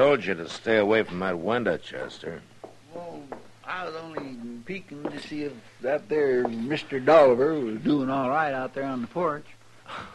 told 0.00 0.24
you 0.24 0.34
to 0.34 0.48
stay 0.48 0.78
away 0.78 1.02
from 1.02 1.18
that 1.18 1.38
window, 1.38 1.76
Chester. 1.76 2.40
Well, 2.94 3.22
I 3.66 3.84
was 3.84 3.94
only 3.96 4.34
peeking 4.64 5.02
to 5.02 5.20
see 5.20 5.42
if 5.42 5.52
that 5.82 6.08
there 6.08 6.44
Mr. 6.44 7.04
Dolliver 7.04 7.62
was 7.62 7.82
doing 7.82 8.08
all 8.08 8.30
right 8.30 8.54
out 8.54 8.72
there 8.72 8.86
on 8.86 9.02
the 9.02 9.06
porch. 9.06 9.44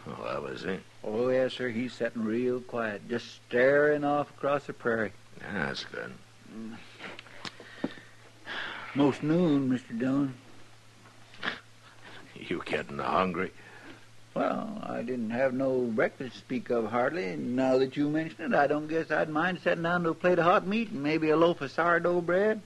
Oh, 0.08 0.24
that 0.24 0.42
was 0.42 0.64
it. 0.64 0.80
Oh, 1.04 1.28
yes, 1.28 1.52
sir. 1.52 1.68
He's 1.68 1.92
sitting 1.92 2.24
real 2.24 2.60
quiet, 2.60 3.08
just 3.08 3.26
staring 3.46 4.02
off 4.02 4.30
across 4.30 4.64
the 4.64 4.72
prairie. 4.72 5.12
Yeah, 5.38 5.66
that's 5.66 5.84
good. 5.84 6.12
Most 8.94 9.22
noon, 9.22 9.68
Mr. 9.70 9.96
Dillon. 9.96 10.34
You 12.34 12.62
getting 12.64 12.98
hungry? 12.98 13.52
Well, 14.36 14.82
I 14.82 15.00
didn't 15.00 15.30
have 15.30 15.54
no 15.54 15.80
breakfast 15.80 16.34
to 16.34 16.38
speak 16.38 16.68
of 16.68 16.90
hardly, 16.90 17.24
and 17.28 17.56
now 17.56 17.78
that 17.78 17.96
you 17.96 18.10
mention 18.10 18.52
it, 18.52 18.54
I 18.54 18.66
don't 18.66 18.86
guess 18.86 19.10
I'd 19.10 19.30
mind 19.30 19.60
setting 19.64 19.84
down 19.84 20.02
to 20.02 20.10
a 20.10 20.14
plate 20.14 20.38
of 20.38 20.44
hot 20.44 20.66
meat 20.66 20.90
and 20.90 21.02
maybe 21.02 21.30
a 21.30 21.36
loaf 21.38 21.62
of 21.62 21.70
sourdough 21.70 22.20
bread. 22.20 22.60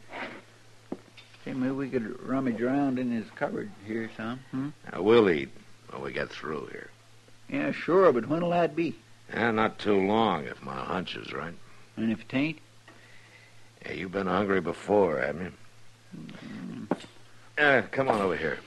Say, 1.45 1.53
maybe 1.53 1.71
we 1.71 1.89
could 1.89 2.21
rummage 2.27 2.61
around 2.61 2.99
in 2.99 3.12
his 3.12 3.31
cupboard 3.37 3.71
here 3.87 4.11
some. 4.17 4.41
Hmm? 4.50 4.71
Now, 4.93 5.03
we'll 5.03 5.31
eat 5.31 5.50
when 5.91 6.03
we 6.03 6.12
get 6.12 6.31
through 6.31 6.71
here. 6.73 6.91
Yeah, 7.49 7.71
sure, 7.71 8.12
but 8.12 8.27
when'll 8.27 8.50
that 8.50 8.75
be? 8.75 8.97
Yeah, 9.33 9.53
not 9.53 9.79
too 9.79 9.95
long, 9.95 10.47
if 10.47 10.61
my 10.65 10.75
hunch 10.75 11.15
is 11.15 11.33
right. 11.33 11.55
And 11.97 12.11
if 12.11 12.21
it 12.23 12.35
ain't? 12.35 12.59
Yeah, 13.87 13.93
you've 13.93 14.12
been 14.12 14.27
hungry 14.27 14.61
before, 14.61 15.21
haven't 15.21 15.55
you? 16.19 16.97
Yeah, 17.57 17.83
come 17.83 18.09
on 18.09 18.21
over 18.21 18.37
here. 18.37 18.59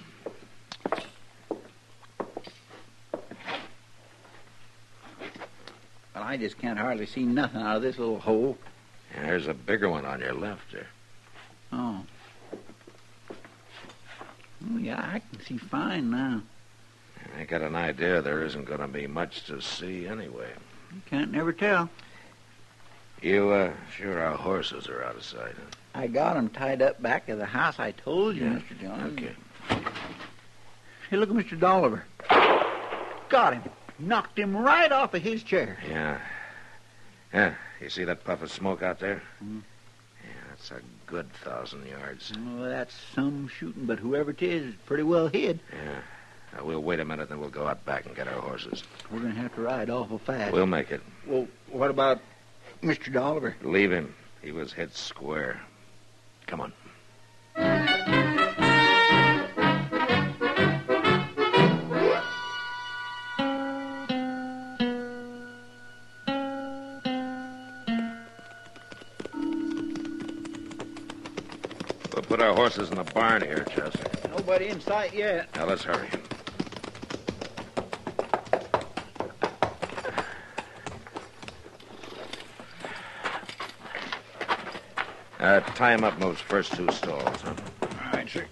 I 6.34 6.38
just 6.38 6.58
can't 6.58 6.80
hardly 6.80 7.06
see 7.06 7.26
nothing 7.26 7.62
out 7.62 7.76
of 7.76 7.84
this 7.84 8.00
little 8.00 8.18
hole. 8.20 8.58
Yeah, 9.14 9.28
there's 9.28 9.46
a 9.46 9.54
bigger 9.54 9.88
one 9.88 10.04
on 10.04 10.20
your 10.20 10.34
left 10.34 10.72
there. 10.72 10.88
Oh. 11.72 12.04
Oh, 12.52 12.58
yeah, 14.80 15.00
I 15.00 15.20
can 15.20 15.46
see 15.46 15.58
fine 15.60 16.10
now. 16.10 16.42
I 17.40 17.44
got 17.44 17.62
an 17.62 17.76
idea 17.76 18.24
there 18.24 18.44
isn't 18.44 18.66
going 18.66 18.80
to 18.80 18.88
be 18.88 19.06
much 19.06 19.46
to 19.46 19.62
see 19.62 20.08
anyway. 20.08 20.50
You 20.96 21.02
can't 21.06 21.32
never 21.32 21.54
tell. 21.54 21.88
You, 23.22 23.52
uh, 23.52 23.72
sure 23.96 24.20
our 24.20 24.36
horses 24.36 24.90
are 24.90 25.04
out 25.04 25.16
of 25.16 25.24
sight, 25.24 25.54
huh? 25.56 25.70
I 25.94 26.08
got 26.08 26.36
'em 26.36 26.50
tied 26.50 26.82
up 26.82 27.00
back 27.00 27.30
of 27.30 27.38
the 27.38 27.46
house. 27.46 27.78
I 27.78 27.92
told 27.92 28.36
you, 28.38 28.46
Yeah. 28.46 28.60
Mr. 28.60 28.82
Jones. 28.82 29.20
Okay. 29.20 29.36
Hey, 31.12 31.18
look 31.18 31.30
at 31.30 31.36
Mr. 31.36 31.60
Dolliver. 31.60 32.02
Got 33.30 33.54
him. 33.54 33.64
Knocked 34.00 34.38
him 34.40 34.56
right 34.58 34.92
off 34.92 35.14
of 35.14 35.22
his 35.22 35.44
chair. 35.44 35.78
Yeah. 35.88 36.20
Yeah, 37.34 37.54
you 37.82 37.90
see 37.90 38.04
that 38.04 38.24
puff 38.24 38.42
of 38.42 38.52
smoke 38.52 38.82
out 38.84 39.00
there? 39.00 39.22
Mhm. 39.44 39.62
Yeah, 40.24 40.30
that's 40.50 40.72
a 40.72 40.82
good 41.08 41.32
thousand 41.34 41.88
yards. 41.88 42.32
Oh, 42.36 42.64
that's 42.64 42.94
some 43.16 43.48
shooting, 43.48 43.86
but 43.86 44.00
whoever 44.00 44.32
it 44.32 44.42
is 44.42 44.68
is 44.68 44.76
pretty 44.86 45.04
well 45.04 45.28
hid. 45.28 45.60
Yeah. 45.72 46.00
Now, 46.56 46.66
we'll 46.66 46.84
wait 46.84 47.00
a 47.00 47.06
minute, 47.06 47.30
then 47.30 47.40
we'll 47.40 47.50
go 47.50 47.66
out 47.66 47.84
back 47.86 48.06
and 48.06 48.16
get 48.16 48.28
our 48.28 48.40
horses. 48.40 48.84
We're 49.12 49.20
going 49.22 49.34
to 49.34 49.40
have 49.42 49.56
to 49.56 49.62
ride 49.62 49.90
awful 49.90 50.20
fast. 50.20 50.54
We'll 50.54 50.68
make 50.68 50.92
it. 50.92 51.02
Well, 51.26 51.48
what 51.70 51.90
about 51.90 52.20
Mr. 52.84 53.12
Dolliver? 53.12 53.56
Leave 53.64 53.92
him. 53.92 54.14
He 54.44 54.52
was 54.52 54.72
hit 54.74 54.96
square. 54.96 55.60
Come 56.46 56.62
on. 56.62 56.74
We'll 72.30 72.38
put 72.38 72.48
our 72.48 72.56
horses 72.56 72.90
in 72.90 72.96
the 72.96 73.04
barn 73.04 73.42
here, 73.42 73.66
Chester. 73.66 74.30
Nobody 74.30 74.70
in 74.70 74.80
sight 74.80 75.14
yet. 75.14 75.54
Now 75.58 75.66
let's 75.66 75.84
hurry. 75.84 76.08
Uh, 85.38 85.60
tie 85.76 85.94
him 85.94 86.06
up 86.06 86.14
in 86.14 86.22
those 86.22 86.40
first 86.40 86.72
two 86.74 86.90
stalls, 86.94 87.42
huh? 87.42 87.56
All 87.82 87.90
right, 88.14 88.30
sir. 88.30 88.48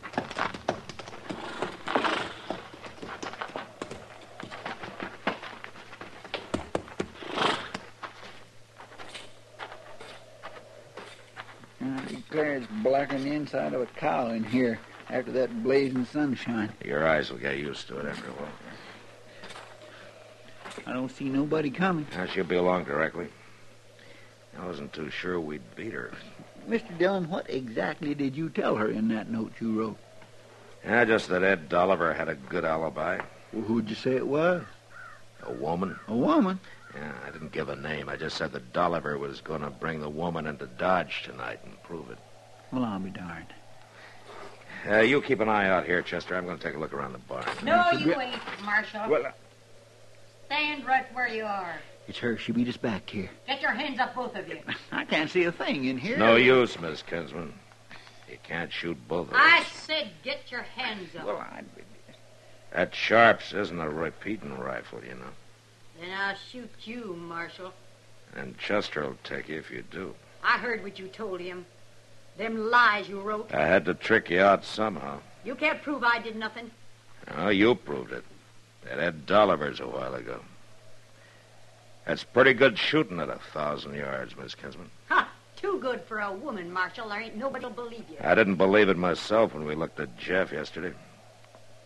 I 11.83 12.90
it's 13.03 13.11
than 13.13 13.23
the 13.23 13.31
inside 13.35 13.73
of 13.73 13.81
a 13.81 13.85
cow 13.87 14.27
in 14.27 14.43
here 14.43 14.79
after 15.09 15.31
that 15.31 15.63
blazing 15.63 16.05
sunshine. 16.05 16.71
Your 16.85 17.07
eyes 17.07 17.31
will 17.31 17.39
get 17.39 17.57
used 17.57 17.87
to 17.87 17.97
it 17.97 18.05
after 18.05 18.27
a 18.27 18.33
while. 18.33 18.49
I 20.85 20.93
don't 20.93 21.11
see 21.11 21.25
nobody 21.25 21.69
coming. 21.69 22.07
Now, 22.15 22.25
she'll 22.27 22.43
be 22.43 22.55
along 22.55 22.85
directly. 22.85 23.27
I 24.57 24.65
wasn't 24.65 24.93
too 24.93 25.09
sure 25.09 25.39
we'd 25.39 25.75
beat 25.75 25.93
her. 25.93 26.11
Mr. 26.69 26.97
Dillon, 26.97 27.29
what 27.29 27.49
exactly 27.49 28.13
did 28.13 28.35
you 28.35 28.49
tell 28.49 28.75
her 28.75 28.89
in 28.89 29.07
that 29.09 29.29
note 29.29 29.53
you 29.59 29.79
wrote? 29.79 29.97
Yeah, 30.85 31.05
just 31.05 31.29
that 31.29 31.43
Ed 31.43 31.69
Dolliver 31.69 32.13
had 32.13 32.29
a 32.29 32.35
good 32.35 32.65
alibi. 32.65 33.19
Well, 33.51 33.63
who'd 33.63 33.89
you 33.89 33.95
say 33.95 34.15
it 34.15 34.27
was? 34.27 34.63
A 35.43 35.51
woman? 35.51 35.99
A 36.07 36.15
woman? 36.15 36.59
Yeah, 36.95 37.13
I 37.25 37.31
didn't 37.31 37.51
give 37.51 37.69
a 37.69 37.75
name. 37.75 38.09
I 38.09 38.15
just 38.15 38.37
said 38.37 38.51
that 38.53 38.73
Dolliver 38.73 39.17
was 39.17 39.41
going 39.41 39.61
to 39.61 39.69
bring 39.69 39.99
the 40.01 40.09
woman 40.09 40.45
into 40.45 40.67
Dodge 40.67 41.23
tonight 41.23 41.59
and 41.65 41.81
prove 41.83 42.09
it. 42.09 42.17
Well, 42.71 42.85
I'll 42.85 42.99
be 42.99 43.09
darned. 43.09 43.53
Uh, 44.89 44.99
you 45.01 45.21
keep 45.21 45.39
an 45.41 45.49
eye 45.49 45.69
out 45.69 45.85
here, 45.85 46.01
Chester. 46.01 46.35
I'm 46.35 46.45
going 46.45 46.57
to 46.57 46.63
take 46.63 46.75
a 46.75 46.79
look 46.79 46.93
around 46.93 47.13
the 47.13 47.19
barn. 47.19 47.45
No, 47.63 47.91
you 47.91 48.19
ain't, 48.19 48.39
Marshal. 48.63 49.07
Well, 49.09 49.25
uh, 49.27 49.31
Stand 50.47 50.85
right 50.85 51.05
where 51.13 51.27
you 51.27 51.45
are. 51.45 51.75
it's 52.07 52.17
her. 52.17 52.37
She 52.37 52.51
beat 52.51 52.67
us 52.67 52.77
back 52.77 53.09
here. 53.09 53.29
Get 53.47 53.61
your 53.61 53.71
hands 53.71 53.99
up, 53.99 54.15
both 54.15 54.35
of 54.35 54.47
you. 54.49 54.59
I 54.91 55.05
can't 55.05 55.29
see 55.29 55.43
a 55.43 55.51
thing 55.51 55.85
in 55.85 55.97
here. 55.97 56.17
No 56.17 56.35
use, 56.35 56.79
Miss 56.79 57.01
Kinsman. 57.03 57.53
You 58.29 58.37
can't 58.43 58.71
shoot 58.71 58.97
both 59.07 59.27
of 59.27 59.33
us. 59.33 59.39
I 59.41 59.63
said 59.63 60.09
get 60.23 60.51
your 60.51 60.63
hands 60.63 61.15
up. 61.15 61.25
Well, 61.25 61.37
I'd 61.37 61.73
be... 61.75 61.83
That 62.73 62.95
Sharps 62.95 63.53
isn't 63.53 63.79
a 63.79 63.89
repeating 63.89 64.57
rifle, 64.57 65.01
you 65.03 65.15
know. 65.15 65.31
Then 65.99 66.09
I'll 66.17 66.35
shoot 66.51 66.69
you, 66.83 67.15
Marshal. 67.17 67.73
And 68.35 68.57
Chester 68.57 69.03
will 69.03 69.17
take 69.23 69.49
you 69.49 69.59
if 69.59 69.69
you 69.69 69.83
do. 69.91 70.15
I 70.43 70.57
heard 70.57 70.81
what 70.83 70.97
you 70.97 71.07
told 71.07 71.41
him. 71.41 71.65
Them 72.37 72.69
lies 72.69 73.07
you 73.07 73.19
wrote. 73.19 73.53
I 73.53 73.65
had 73.65 73.85
to 73.85 73.93
trick 73.93 74.29
you 74.29 74.41
out 74.41 74.65
somehow. 74.65 75.19
You 75.43 75.55
can't 75.55 75.81
prove 75.81 76.03
I 76.03 76.19
did 76.19 76.35
nothing. 76.35 76.71
Oh, 77.37 77.49
you 77.49 77.75
proved 77.75 78.11
it. 78.11 78.23
At 78.89 78.99
Ed 78.99 79.25
Dolliver's 79.25 79.79
a 79.79 79.87
while 79.87 80.15
ago. 80.15 80.39
That's 82.05 82.23
pretty 82.23 82.53
good 82.53 82.77
shooting 82.77 83.19
at 83.19 83.29
a 83.29 83.39
thousand 83.53 83.95
yards, 83.95 84.35
Miss 84.35 84.55
Kinsman. 84.55 84.89
Ha! 85.09 85.29
Too 85.55 85.79
good 85.79 86.01
for 86.01 86.19
a 86.19 86.33
woman, 86.33 86.71
Marshal. 86.73 87.09
There 87.09 87.21
ain't 87.21 87.37
nobody'll 87.37 87.69
believe 87.69 88.05
you. 88.09 88.17
I 88.19 88.33
didn't 88.33 88.55
believe 88.55 88.89
it 88.89 88.97
myself 88.97 89.53
when 89.53 89.65
we 89.65 89.75
looked 89.75 89.99
at 89.99 90.17
Jeff 90.17 90.51
yesterday. 90.51 90.93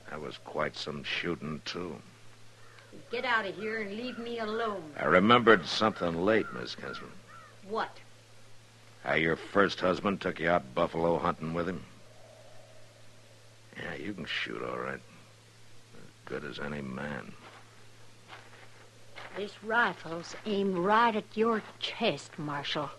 That 0.10 0.22
was 0.22 0.38
quite 0.46 0.78
some 0.78 1.04
shooting, 1.04 1.62
too. 1.66 1.98
Get 3.12 3.26
out 3.26 3.46
of 3.46 3.56
here 3.56 3.82
and 3.82 3.98
leave 3.98 4.18
me 4.18 4.40
alone. 4.40 4.84
I 4.98 5.06
remembered 5.06 5.66
something 5.66 6.24
late, 6.24 6.46
Miss 6.54 6.76
Kinsman. 6.76 7.12
What? 7.68 7.90
How 9.06 9.14
your 9.14 9.36
first 9.36 9.80
husband 9.80 10.20
took 10.20 10.40
you 10.40 10.50
out 10.50 10.74
buffalo 10.74 11.20
hunting 11.20 11.54
with 11.54 11.70
him. 11.70 11.84
Yeah, 13.78 13.94
you 13.94 14.14
can 14.14 14.26
shoot 14.26 14.64
all 14.64 14.80
right. 14.80 15.00
As 15.94 16.12
good 16.26 16.44
as 16.44 16.58
any 16.58 16.82
man. 16.82 17.32
This 19.38 19.52
rifle's 19.64 20.36
aimed 20.48 20.80
right 20.80 21.16
at 21.16 21.38
your 21.38 21.62
chest, 21.80 22.32
Marshal. 22.40 22.90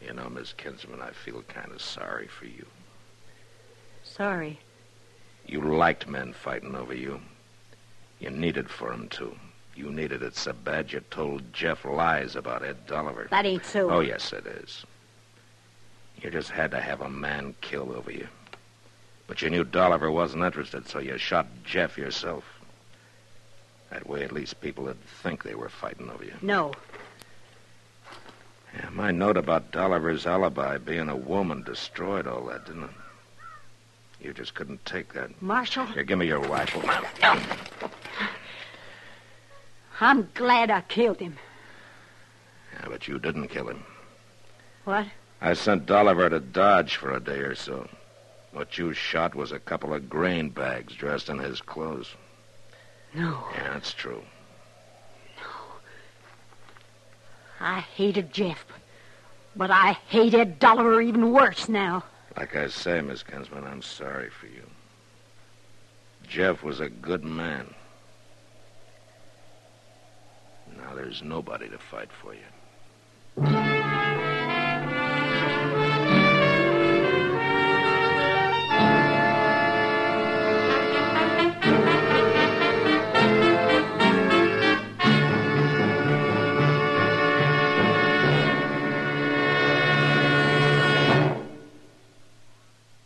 You 0.00 0.12
know, 0.12 0.28
Miss 0.28 0.52
Kinsman, 0.52 1.00
I 1.00 1.10
feel 1.10 1.42
kind 1.48 1.72
of 1.72 1.82
sorry 1.82 2.28
for 2.28 2.46
you. 2.46 2.64
Sorry. 4.04 4.60
You 5.46 5.62
liked 5.62 6.06
men 6.06 6.32
fighting 6.32 6.76
over 6.76 6.94
you. 6.94 7.20
You 8.20 8.30
needed 8.30 8.70
for 8.70 8.92
'em 8.92 9.08
to. 9.10 9.36
You 9.78 9.92
needed 9.92 10.24
it 10.24 10.34
so 10.34 10.52
bad 10.52 10.92
you 10.92 11.00
told 11.08 11.52
Jeff 11.52 11.84
lies 11.84 12.34
about 12.34 12.64
Ed 12.64 12.88
Dolliver. 12.88 13.28
That 13.30 13.46
ain't 13.46 13.64
so. 13.64 13.88
Oh, 13.88 14.00
yes, 14.00 14.32
it 14.32 14.44
is. 14.44 14.84
You 16.20 16.32
just 16.32 16.50
had 16.50 16.72
to 16.72 16.80
have 16.80 17.00
a 17.00 17.08
man 17.08 17.54
killed 17.60 17.92
over 17.94 18.10
you. 18.10 18.26
But 19.28 19.40
you 19.40 19.50
knew 19.50 19.62
Dolliver 19.62 20.10
wasn't 20.10 20.42
interested, 20.42 20.88
so 20.88 20.98
you 20.98 21.16
shot 21.16 21.46
Jeff 21.62 21.96
yourself. 21.96 22.42
That 23.90 24.08
way, 24.08 24.24
at 24.24 24.32
least 24.32 24.60
people 24.60 24.82
would 24.84 25.00
think 25.22 25.44
they 25.44 25.54
were 25.54 25.68
fighting 25.68 26.10
over 26.10 26.24
you. 26.24 26.34
No. 26.42 26.72
Yeah, 28.74 28.88
my 28.90 29.12
note 29.12 29.36
about 29.36 29.70
Dolliver's 29.70 30.26
alibi 30.26 30.78
being 30.78 31.08
a 31.08 31.16
woman 31.16 31.62
destroyed 31.62 32.26
all 32.26 32.44
that, 32.46 32.66
didn't 32.66 32.82
it? 32.82 32.90
You 34.20 34.32
just 34.32 34.54
couldn't 34.54 34.84
take 34.84 35.12
that. 35.12 35.40
Marshal, 35.40 35.86
Here, 35.86 36.02
give 36.02 36.18
me 36.18 36.26
your 36.26 36.40
rifle. 36.40 36.82
I'm 40.00 40.28
glad 40.34 40.70
I 40.70 40.82
killed 40.82 41.20
him. 41.20 41.36
Yeah, 42.74 42.88
but 42.88 43.08
you 43.08 43.18
didn't 43.18 43.48
kill 43.48 43.68
him. 43.68 43.82
What? 44.84 45.06
I 45.40 45.54
sent 45.54 45.86
Dolliver 45.86 46.30
to 46.30 46.40
Dodge 46.40 46.96
for 46.96 47.12
a 47.12 47.20
day 47.20 47.38
or 47.38 47.54
so. 47.54 47.88
What 48.52 48.78
you 48.78 48.92
shot 48.92 49.34
was 49.34 49.52
a 49.52 49.58
couple 49.58 49.92
of 49.92 50.08
grain 50.08 50.50
bags 50.50 50.94
dressed 50.94 51.28
in 51.28 51.38
his 51.38 51.60
clothes. 51.60 52.14
No. 53.14 53.42
Yeah, 53.54 53.72
that's 53.74 53.92
true. 53.92 54.22
No. 55.36 55.50
I 57.60 57.80
hated 57.80 58.32
Jeff. 58.32 58.64
But 59.56 59.70
I 59.70 59.92
hated 60.08 60.58
Dolliver 60.58 61.00
even 61.00 61.32
worse 61.32 61.68
now. 61.68 62.04
Like 62.36 62.54
I 62.54 62.68
say, 62.68 63.00
Miss 63.00 63.22
Kinsman, 63.22 63.64
I'm 63.64 63.82
sorry 63.82 64.30
for 64.30 64.46
you. 64.46 64.62
Jeff 66.28 66.62
was 66.62 66.80
a 66.80 66.88
good 66.88 67.24
man. 67.24 67.74
Now 70.78 70.94
there's 70.94 71.22
nobody 71.22 71.68
to 71.68 71.78
fight 71.78 72.08
for 72.22 72.34
you. 72.34 72.40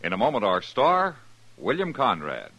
In 0.05 0.13
a 0.13 0.17
moment, 0.17 0.45
our 0.45 0.63
star, 0.63 1.17
William 1.57 1.93
Conrad. 1.93 2.51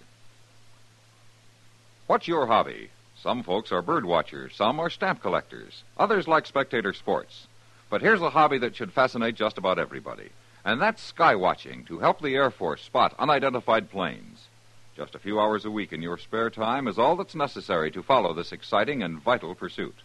What's 2.08 2.28
your 2.28 2.48
hobby? 2.48 2.90
Some 3.24 3.42
folks 3.42 3.72
are 3.72 3.82
bird 3.82 4.04
watchers, 4.04 4.54
some 4.54 4.82
are 4.82 4.90
stamp 4.90 5.22
collectors, 5.22 5.86
others 5.98 6.28
like 6.28 6.46
spectator 6.46 6.92
sports. 6.92 7.48
But 7.90 8.02
here's 8.02 8.22
a 8.22 8.32
hobby 8.32 8.58
that 8.58 8.76
should 8.76 8.92
fascinate 8.92 9.36
just 9.36 9.58
about 9.58 9.80
everybody, 9.80 10.32
and 10.66 10.82
that's 10.82 11.02
sky 11.02 11.34
watching 11.34 11.86
to 11.86 12.00
help 12.00 12.22
the 12.22 12.36
Air 12.36 12.52
Force 12.52 12.82
spot 12.82 13.16
unidentified 13.18 13.90
planes. 13.90 14.50
Just 14.98 15.16
a 15.16 15.20
few 15.20 15.40
hours 15.40 15.64
a 15.64 15.72
week 15.72 15.94
in 15.94 16.02
your 16.02 16.18
spare 16.18 16.50
time 16.50 16.86
is 16.86 17.00
all 17.00 17.16
that's 17.16 17.34
necessary 17.34 17.90
to 17.92 18.04
follow 18.04 18.34
this 18.34 18.52
exciting 18.52 19.02
and 19.02 19.22
vital 19.22 19.56
pursuit. 19.56 19.96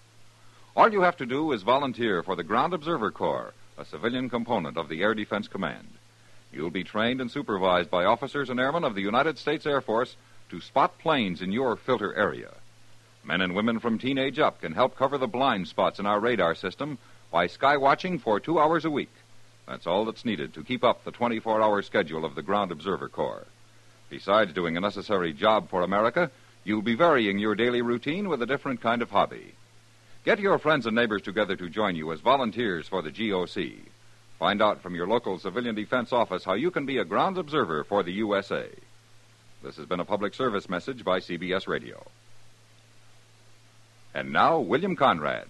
All 0.77 0.93
you 0.93 1.01
have 1.01 1.17
to 1.17 1.27
do 1.27 1.51
is 1.51 1.65
volunteer 1.65 2.23
for 2.23 2.37
the 2.37 2.45
Ground 2.45 2.73
Observer 2.73 3.11
Corps, 3.11 3.53
a 3.77 3.85
civilian 3.85 4.31
component 4.31 4.77
of 4.77 4.89
the 4.89 5.03
Air 5.03 5.15
Defense 5.15 5.49
Command. 5.49 5.89
You'll 6.53 6.71
be 6.71 6.85
trained 6.85 7.21
and 7.21 7.33
supervised 7.33 7.91
by 7.91 8.05
officers 8.05 8.49
and 8.49 8.61
airmen 8.61 8.85
of 8.85 8.95
the 8.95 9.03
United 9.03 9.39
States 9.39 9.67
Air 9.67 9.81
Force 9.81 10.15
to 10.51 10.61
spot 10.61 11.01
planes 11.01 11.43
in 11.43 11.51
your 11.51 11.75
filter 11.75 12.15
area. 12.15 12.53
Men 13.29 13.43
and 13.43 13.55
women 13.55 13.79
from 13.79 13.99
teenage 13.99 14.39
up 14.39 14.63
can 14.63 14.73
help 14.73 14.97
cover 14.97 15.19
the 15.19 15.27
blind 15.27 15.69
spots 15.69 15.99
in 15.99 16.07
our 16.07 16.19
radar 16.19 16.55
system 16.55 16.97
by 17.31 17.47
sky 17.47 17.77
watching 17.77 18.19
for 18.19 18.41
two 18.41 18.59
hours 18.59 18.87
a 18.87 18.91
week. 18.91 19.13
That's 19.67 19.87
all 19.87 20.07
that's 20.07 20.25
needed 20.25 20.55
to 20.55 20.65
keep 20.65 20.83
up 20.83 21.05
the 21.05 21.11
24 21.11 21.61
hour 21.61 21.83
schedule 21.83 22.25
of 22.25 22.35
the 22.35 22.41
Ground 22.41 22.73
Observer 22.73 23.11
Corps. 23.11 23.47
Besides 24.09 24.55
doing 24.55 24.79
a 24.79 24.81
necessary 24.81 25.35
job 25.35 25.69
for 25.69 25.83
America, 25.83 26.31
you'll 26.65 26.81
be 26.81 26.95
varying 26.95 27.39
your 27.39 27.55
daily 27.55 27.83
routine 27.83 28.31
with 28.31 28.41
a 28.41 28.47
different 28.47 28.81
kind 28.81 29.03
of 29.03 29.11
hobby. 29.11 29.53
Get 30.25 30.41
your 30.41 30.59
friends 30.59 30.87
and 30.87 30.97
neighbors 30.97 31.21
together 31.21 31.55
to 31.57 31.69
join 31.69 31.97
you 31.97 32.11
as 32.13 32.21
volunteers 32.21 32.89
for 32.89 33.03
the 33.03 33.11
GOC. 33.11 33.77
Find 34.39 34.63
out 34.63 34.81
from 34.81 34.95
your 34.95 35.07
local 35.07 35.39
civilian 35.39 35.75
defense 35.75 36.15
office 36.15 36.45
how 36.45 36.55
you 36.55 36.71
can 36.71 36.87
be 36.87 36.97
a 36.97 37.05
ground 37.05 37.37
observer 37.37 37.85
for 37.85 38.03
the 38.03 38.13
USA. 38.13 38.71
This 39.63 39.77
has 39.77 39.85
been 39.85 40.01
a 40.01 40.07
public 40.07 40.33
service 40.33 40.67
message 40.71 41.05
by 41.05 41.19
CBS 41.19 41.69
Radio. 41.69 42.07
And 44.15 44.33
now, 44.33 44.59
William 44.59 44.97
Conrad. 44.97 45.47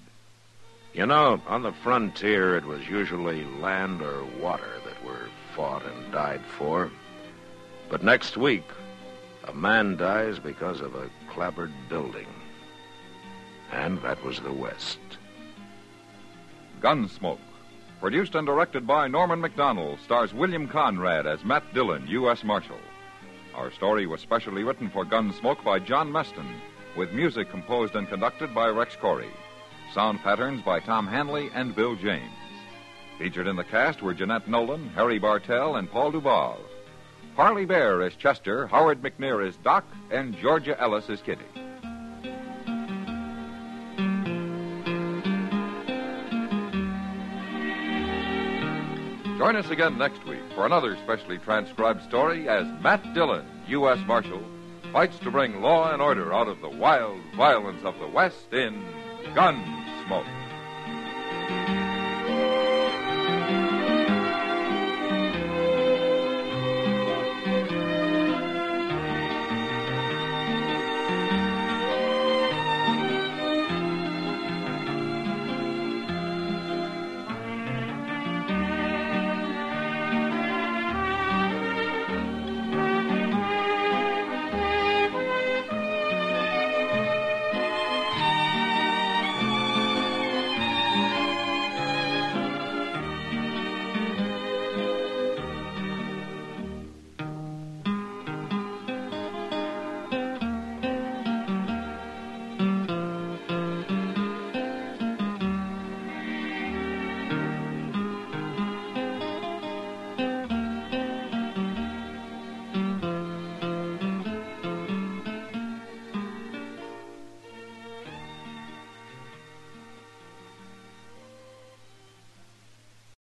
You 0.92 1.06
know, 1.06 1.40
on 1.46 1.62
the 1.62 1.72
frontier, 1.72 2.56
it 2.56 2.64
was 2.64 2.88
usually 2.88 3.44
land 3.60 4.02
or 4.02 4.24
water 4.40 4.80
that 4.84 5.04
were 5.04 5.28
fought 5.54 5.84
and 5.84 6.12
died 6.12 6.40
for. 6.56 6.90
But 7.88 8.02
next 8.02 8.36
week, 8.36 8.64
a 9.44 9.52
man 9.54 9.96
dies 9.96 10.38
because 10.38 10.80
of 10.80 10.94
a 10.94 11.10
clapboard 11.30 11.72
building. 11.88 12.26
And 13.70 14.00
that 14.02 14.22
was 14.24 14.40
the 14.40 14.52
West. 14.52 14.98
Gunsmoke. 16.80 17.38
Produced 18.00 18.34
and 18.34 18.46
directed 18.46 18.86
by 18.86 19.08
Norman 19.08 19.40
Macdonnell, 19.40 19.98
stars 20.04 20.32
William 20.32 20.68
Conrad 20.68 21.26
as 21.26 21.44
Matt 21.44 21.74
Dillon, 21.74 22.06
U.S. 22.08 22.44
Marshal. 22.44 22.78
Our 23.54 23.72
story 23.72 24.06
was 24.06 24.20
specially 24.20 24.62
written 24.62 24.88
for 24.88 25.04
Gunsmoke 25.04 25.64
by 25.64 25.80
John 25.80 26.12
Meston, 26.12 26.46
with 26.98 27.12
music 27.12 27.48
composed 27.48 27.94
and 27.94 28.08
conducted 28.08 28.52
by 28.52 28.66
Rex 28.66 28.96
Koury. 28.96 29.30
Sound 29.94 30.18
patterns 30.18 30.60
by 30.62 30.80
Tom 30.80 31.06
Hanley 31.06 31.48
and 31.54 31.74
Bill 31.74 31.94
James. 31.94 32.32
Featured 33.18 33.46
in 33.46 33.54
the 33.54 33.62
cast 33.62 34.02
were 34.02 34.12
Jeanette 34.12 34.48
Nolan, 34.48 34.88
Harry 34.90 35.20
Bartell, 35.20 35.76
and 35.76 35.88
Paul 35.88 36.10
Duval. 36.10 36.58
Parley 37.36 37.66
Baer 37.66 38.02
is 38.02 38.16
Chester, 38.16 38.66
Howard 38.66 39.00
McNear 39.00 39.46
is 39.46 39.56
Doc, 39.58 39.84
and 40.10 40.36
Georgia 40.38 40.78
Ellis 40.80 41.08
is 41.08 41.22
Kitty. 41.22 41.44
Join 49.38 49.54
us 49.54 49.70
again 49.70 49.96
next 49.98 50.26
week 50.26 50.42
for 50.56 50.66
another 50.66 50.96
specially 51.04 51.38
transcribed 51.38 52.02
story 52.02 52.48
as 52.48 52.66
Matt 52.82 53.14
Dillon, 53.14 53.46
U.S. 53.68 54.00
Marshal, 54.04 54.42
fights 54.92 55.18
to 55.18 55.30
bring 55.30 55.60
law 55.60 55.92
and 55.92 56.00
order 56.00 56.32
out 56.32 56.48
of 56.48 56.60
the 56.60 56.68
wild 56.68 57.20
violence 57.36 57.84
of 57.84 57.98
the 57.98 58.06
West 58.06 58.52
in 58.52 58.82
Gunsmoke. 59.34 60.37